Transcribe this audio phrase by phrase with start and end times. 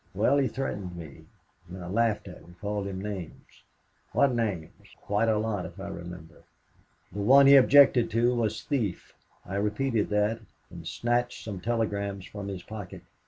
[0.15, 1.25] "Well, he threatened me.
[1.69, 3.61] And I laughed at him called him names."
[4.13, 6.41] "What names?" "Quite a lot, if I remember.
[7.11, 9.13] The one he objected to was thief...
[9.45, 10.39] I repeated that,
[10.71, 13.03] and snatched some telegrams from his pocket.